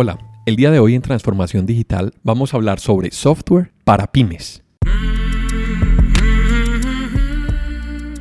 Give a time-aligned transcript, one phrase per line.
[0.00, 0.16] Hola,
[0.46, 4.62] el día de hoy en Transformación Digital vamos a hablar sobre software para pymes.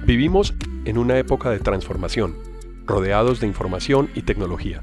[0.08, 0.56] Vivimos
[0.86, 2.36] en una época de transformación,
[2.88, 4.82] rodeados de información y tecnología.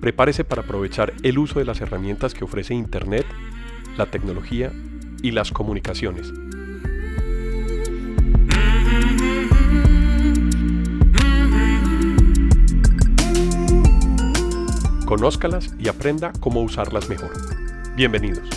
[0.00, 3.26] Prepárese para aprovechar el uso de las herramientas que ofrece Internet,
[3.96, 4.72] la tecnología
[5.22, 6.32] y las comunicaciones
[15.14, 17.30] Conózcalas y aprenda cómo usarlas mejor.
[17.94, 18.48] Bienvenidos.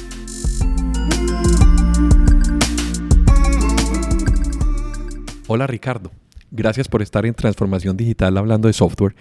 [5.46, 6.12] Hola Ricardo,
[6.50, 9.16] gracias por estar en Transformación Digital hablando de software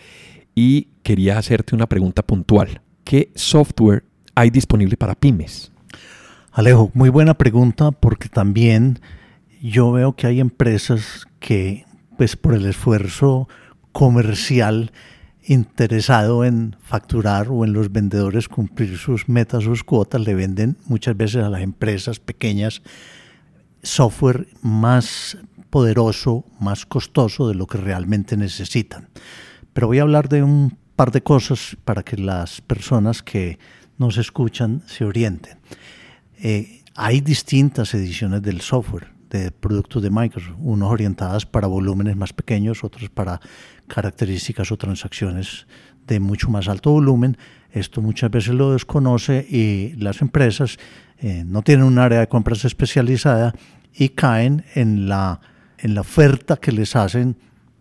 [0.55, 2.81] y quería hacerte una pregunta puntual.
[3.05, 5.71] ¿Qué software hay disponible para pymes?
[6.53, 8.99] Alejo, muy buena pregunta porque también
[9.61, 11.85] yo veo que hay empresas que,
[12.17, 13.47] pues por el esfuerzo
[13.93, 14.91] comercial,
[15.47, 21.17] interesado en facturar o en los vendedores cumplir sus metas, sus cuotas, le venden muchas
[21.17, 22.83] veces a las empresas pequeñas
[23.83, 25.39] software más
[25.71, 29.09] poderoso, más costoso de lo que realmente necesitan.
[29.73, 33.59] Pero voy a hablar de un par de cosas para que las personas que
[33.99, 35.59] nos escuchan se orienten.
[36.39, 42.33] Eh, hay distintas ediciones del software de productos de Microsoft, unos orientadas para volúmenes más
[42.33, 43.41] pequeños, otros para
[43.87, 45.67] características o transacciones
[46.07, 47.37] de mucho más alto volumen.
[47.71, 50.79] Esto muchas veces lo desconoce y las empresas
[51.19, 53.55] eh, no tienen un área de compras especializada
[53.95, 55.41] y caen en la,
[55.79, 57.37] en la oferta que les hacen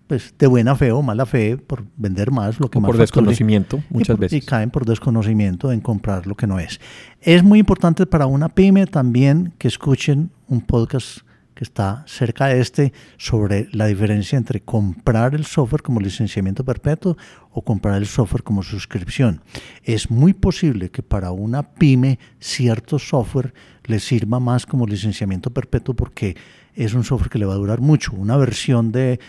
[0.08, 3.84] pues, de buena fe o mala fe por vender más lo que más por desconocimiento
[3.90, 6.80] muchas veces y caen por desconocimiento en comprar lo que no es.
[7.22, 11.25] Es muy importante para una pyme también que escuchen un podcast
[11.56, 17.18] que está cerca de este sobre la diferencia entre comprar el software como licenciamiento perpetuo
[17.52, 19.42] o comprar el software como suscripción.
[19.84, 23.54] Es muy posible que para una pyme cierto software
[23.86, 26.36] le sirva más como licenciamiento perpetuo porque
[26.76, 28.12] es un software que le va a durar mucho.
[28.14, 29.22] Una versión de...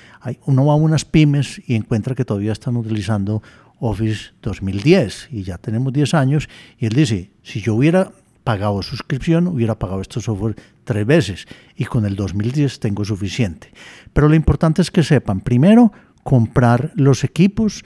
[0.47, 3.41] Uno va a unas pymes y encuentra que todavía están utilizando
[3.79, 6.49] Office 2010 y ya tenemos 10 años
[6.79, 8.11] y él dice, si yo hubiera
[8.47, 13.73] pagado suscripción, hubiera pagado este software tres veces y con el 2010 tengo suficiente.
[14.13, 15.93] Pero lo importante es que sepan, primero,
[16.23, 17.85] comprar los equipos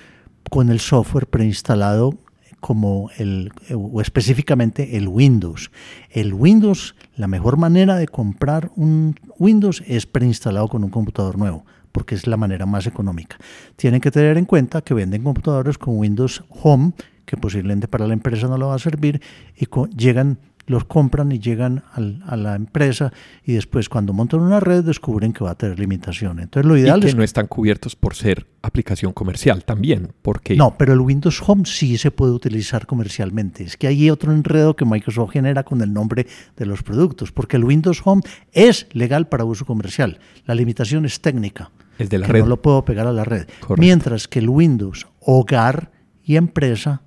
[0.51, 2.19] con el software preinstalado
[2.61, 5.71] como el, o específicamente el Windows.
[6.11, 11.65] El Windows, la mejor manera de comprar un Windows es preinstalado con un computador nuevo,
[11.91, 13.39] porque es la manera más económica.
[13.77, 16.93] Tienen que tener en cuenta que venden computadores con Windows Home,
[17.31, 19.23] que posiblemente para la empresa no lo va a servir,
[19.57, 21.83] y llegan los compran y llegan
[22.27, 23.13] a la empresa
[23.45, 26.45] y después cuando montan una red descubren que va a tener limitaciones.
[26.45, 30.55] Entonces lo ideal y que es no están cubiertos por ser aplicación comercial también, porque
[30.55, 33.65] No, pero el Windows Home sí se puede utilizar comercialmente.
[33.65, 36.27] Es que hay otro enredo que Microsoft genera con el nombre
[36.57, 40.21] de los productos, porque el Windows Home es legal para uso comercial.
[40.47, 41.71] La limitación es técnica.
[41.99, 42.41] El de la que red.
[42.43, 43.49] No lo puedo pegar a la red.
[43.77, 45.91] Mientras que el Windows Hogar
[46.23, 47.03] y Empresa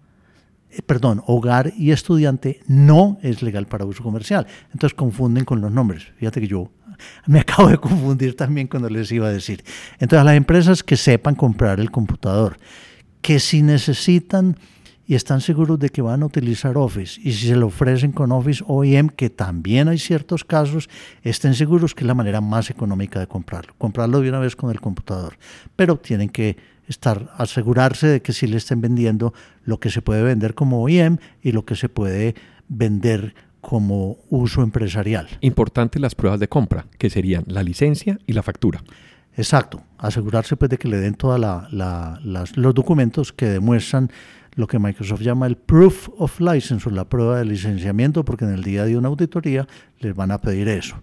[0.86, 4.48] perdón, hogar y estudiante no es legal para uso comercial.
[4.72, 6.08] Entonces confunden con los nombres.
[6.18, 6.72] Fíjate que yo
[7.28, 9.64] me acabo de confundir también cuando les iba a decir.
[10.00, 12.58] Entonces las empresas que sepan comprar el computador,
[13.22, 14.58] que si necesitan
[15.06, 18.32] y están seguros de que van a utilizar Office y si se lo ofrecen con
[18.32, 20.90] Office OEM, que también hay ciertos casos,
[21.24, 23.74] estén seguros que es la manera más económica de comprarlo.
[23.78, 25.38] Comprarlo de una vez con el computador.
[25.76, 26.56] Pero tienen que
[26.88, 29.34] estar, asegurarse de que sí le estén vendiendo
[29.64, 32.36] lo que se puede vender como OEM y lo que se puede
[32.68, 35.28] vender como uso empresarial.
[35.42, 38.84] Importante las pruebas de compra, que serían la licencia y la factura.
[39.36, 44.12] Exacto, asegurarse pues de que le den todos los documentos que demuestran
[44.56, 48.52] lo que Microsoft llama el proof of license o la prueba de licenciamiento, porque en
[48.52, 49.68] el día de una auditoría
[50.00, 51.02] les van a pedir eso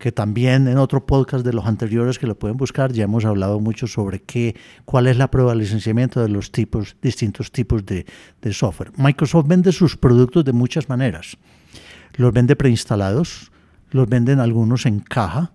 [0.00, 3.60] que también en otro podcast de los anteriores que lo pueden buscar ya hemos hablado
[3.60, 4.56] mucho sobre qué,
[4.86, 8.06] cuál es la prueba de licenciamiento de los tipos, distintos tipos de,
[8.40, 8.92] de software.
[8.96, 11.36] Microsoft vende sus productos de muchas maneras.
[12.14, 13.52] Los vende preinstalados,
[13.90, 15.52] los venden algunos en caja.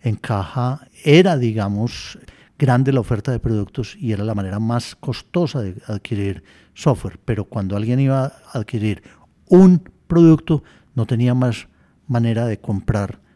[0.00, 2.20] En caja era, digamos,
[2.56, 7.18] grande la oferta de productos y era la manera más costosa de adquirir software.
[7.24, 9.02] Pero cuando alguien iba a adquirir
[9.48, 10.62] un producto,
[10.94, 11.66] no tenía más
[12.06, 13.26] manera de comprar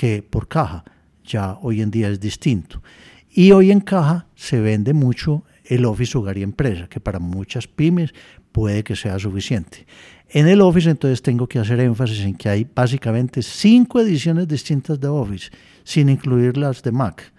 [0.00, 0.82] que por caja.
[1.26, 2.82] Ya hoy en día es distinto.
[3.30, 7.66] Y hoy en caja se vende mucho el Office Hogar y Empresa, que para muchas
[7.66, 8.14] pymes
[8.50, 9.86] puede que sea suficiente.
[10.30, 14.98] En el Office entonces tengo que hacer énfasis en que hay básicamente cinco ediciones distintas
[14.98, 15.50] de Office,
[15.84, 17.30] sin incluir las de Mac.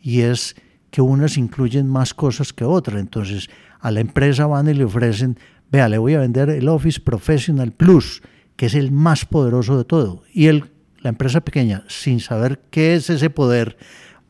[0.00, 0.56] Y es
[0.90, 2.98] que unas incluyen más cosas que otras.
[2.98, 3.50] Entonces
[3.80, 5.38] a la empresa van y le ofrecen
[5.70, 8.22] vea, le voy a vender el Office Professional Plus,
[8.56, 10.22] que es el más poderoso de todo.
[10.32, 10.64] Y el,
[11.02, 13.76] la empresa pequeña, sin saber qué es ese poder,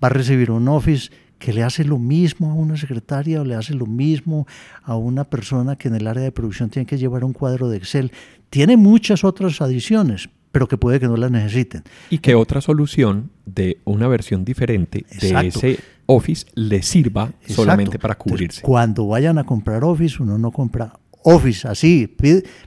[0.03, 3.55] va a recibir un Office que le hace lo mismo a una secretaria o le
[3.55, 4.47] hace lo mismo
[4.83, 7.79] a una persona que en el área de producción tiene que llevar un cuadro de
[7.79, 8.13] Excel.
[8.51, 11.83] Tiene muchas otras adiciones, pero que puede que no las necesiten.
[12.11, 18.17] Y que otra solución de una versión diferente de ese Office le sirva solamente para
[18.17, 18.63] cubrirse.
[18.63, 22.17] cuando vayan a comprar Office, uno no compra Office, así,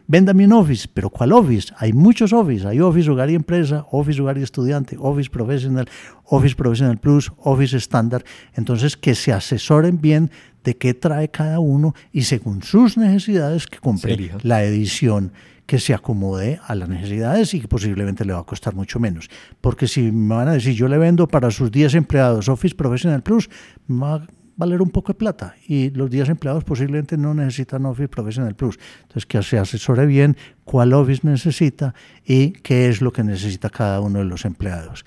[0.08, 1.74] véndame un Office, pero ¿cuál Office?
[1.78, 5.90] Hay muchos Office, hay Office Hogar y Empresa, Office Hogar y Estudiante, Office Professional,
[6.26, 8.24] Office Professional Plus, Office Standard,
[8.54, 10.30] entonces que se asesoren bien
[10.64, 15.34] de qué trae cada uno y según sus necesidades que compren la edición
[15.66, 19.30] que se acomode a las necesidades y que posiblemente le va a costar mucho menos.
[19.62, 23.24] Porque si me van a decir, yo le vendo para sus 10 empleados Office Professional
[23.24, 23.50] Plus,
[23.88, 28.08] me va valer un poco de plata y los 10 empleados posiblemente no necesitan Office
[28.08, 28.80] Professional Plus.
[29.02, 31.94] Entonces, que se asesore bien cuál Office necesita
[32.26, 35.06] y qué es lo que necesita cada uno de los empleados.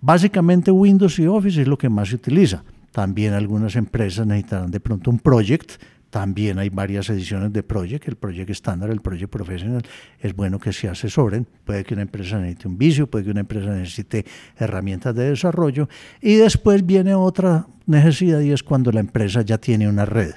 [0.00, 2.64] Básicamente Windows y Office es lo que más se utiliza.
[2.90, 5.80] También algunas empresas necesitarán de pronto un project
[6.12, 9.80] también hay varias ediciones de Project, el Project estándar, el Project Professional.
[10.20, 11.48] Es bueno que se asesoren.
[11.64, 14.26] Puede que una empresa necesite un vicio, puede que una empresa necesite
[14.58, 15.88] herramientas de desarrollo.
[16.20, 20.34] Y después viene otra necesidad y es cuando la empresa ya tiene una red.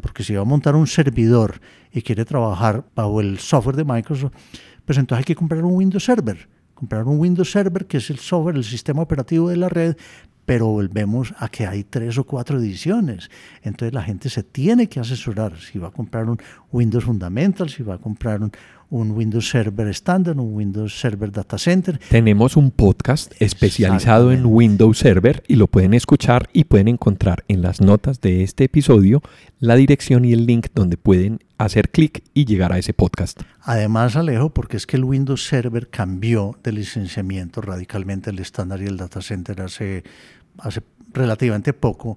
[0.00, 1.60] Porque si va a montar un servidor
[1.92, 4.32] y quiere trabajar bajo el software de Microsoft,
[4.86, 6.48] pues entonces hay que comprar un Windows Server
[6.82, 9.94] comprar un Windows Server, que es el software, el sistema operativo de la red,
[10.44, 13.30] pero volvemos a que hay tres o cuatro ediciones.
[13.62, 16.38] Entonces la gente se tiene que asesorar si va a comprar un
[16.72, 18.52] Windows Fundamental, si va a comprar un,
[18.92, 21.98] Windows Server estándar, un Windows Server Data Center.
[22.10, 27.62] Tenemos un podcast especializado en Windows Server y lo pueden escuchar y pueden encontrar en
[27.62, 29.22] las notas de este episodio
[29.58, 33.40] la dirección y el link donde pueden hacer clic y llegar a ese podcast.
[33.62, 38.86] Además, Alejo, porque es que el Windows Server cambió de licenciamiento radicalmente el estándar y
[38.86, 40.04] el data center hace,
[40.58, 40.82] hace
[41.14, 42.16] relativamente poco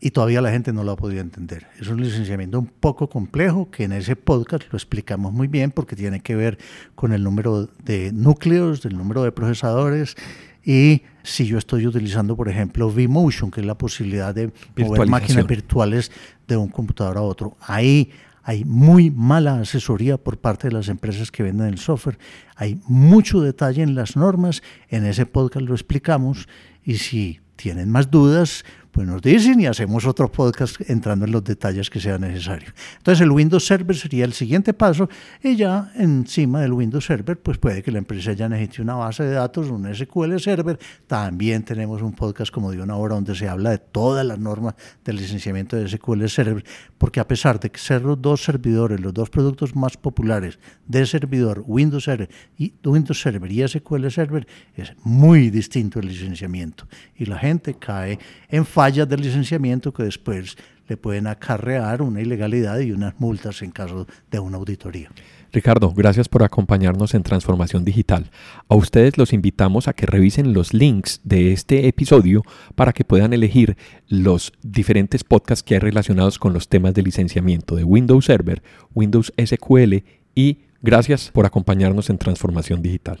[0.00, 1.66] y todavía la gente no lo ha podido entender.
[1.80, 5.96] Es un licenciamiento un poco complejo que en ese podcast lo explicamos muy bien porque
[5.96, 6.58] tiene que ver
[6.94, 10.16] con el número de núcleos, del número de procesadores
[10.64, 15.46] y si yo estoy utilizando, por ejemplo, vMotion, que es la posibilidad de mover máquinas
[15.46, 16.12] virtuales
[16.46, 17.56] de un computador a otro.
[17.60, 18.10] Ahí
[18.42, 22.18] hay muy mala asesoría por parte de las empresas que venden el software.
[22.56, 24.62] Hay mucho detalle en las normas.
[24.88, 26.48] En ese podcast lo explicamos.
[26.84, 28.64] Y si tienen más dudas,
[28.98, 32.70] pues nos dicen y hacemos otro podcast entrando en los detalles que sea necesario.
[32.96, 35.08] Entonces el Windows Server sería el siguiente paso
[35.40, 39.22] y ya encima del Windows Server pues puede que la empresa ya necesite una base
[39.22, 40.80] de datos, un SQL Server.
[41.06, 44.74] También tenemos un podcast como de una hora donde se habla de todas las normas
[45.04, 46.64] del licenciamiento de SQL Server,
[46.98, 50.58] porque a pesar de que ser los dos servidores, los dos productos más populares
[50.88, 56.88] de servidor, Windows Server y Windows Server y SQL Server, es muy distinto el licenciamiento
[57.14, 58.18] y la gente cae
[58.48, 60.56] en fallas del licenciamiento que después
[60.88, 65.10] le pueden acarrear una ilegalidad y unas multas en caso de una auditoría.
[65.52, 68.30] Ricardo, gracias por acompañarnos en Transformación Digital.
[68.66, 72.44] A ustedes los invitamos a que revisen los links de este episodio
[72.76, 73.76] para que puedan elegir
[74.08, 78.62] los diferentes podcasts que hay relacionados con los temas de licenciamiento de Windows Server,
[78.94, 79.96] Windows SQL
[80.34, 83.20] y gracias por acompañarnos en Transformación Digital.